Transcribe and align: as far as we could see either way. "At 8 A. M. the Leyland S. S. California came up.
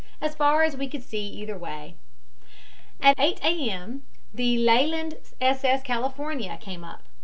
as 0.19 0.33
far 0.33 0.63
as 0.63 0.75
we 0.75 0.87
could 0.89 1.03
see 1.03 1.21
either 1.27 1.55
way. 1.55 1.93
"At 3.01 3.19
8 3.19 3.39
A. 3.43 3.69
M. 3.69 4.01
the 4.33 4.57
Leyland 4.57 5.17
S. 5.39 5.63
S. 5.63 5.83
California 5.83 6.57
came 6.59 6.83
up. 6.83 7.03